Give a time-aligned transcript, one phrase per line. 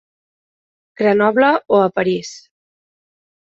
[1.03, 2.35] Grenoble o a París.